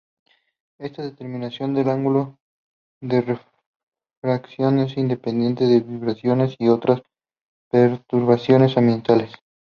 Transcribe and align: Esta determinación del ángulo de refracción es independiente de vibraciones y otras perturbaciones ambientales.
Esta 0.79 1.03
determinación 1.03 1.75
del 1.75 1.87
ángulo 1.87 2.39
de 3.03 3.21
refracción 4.23 4.79
es 4.79 4.97
independiente 4.97 5.67
de 5.67 5.79
vibraciones 5.79 6.55
y 6.57 6.69
otras 6.69 7.03
perturbaciones 7.69 8.75
ambientales. 8.79 9.31